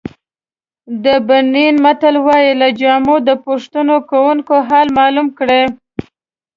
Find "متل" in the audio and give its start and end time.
1.85-2.15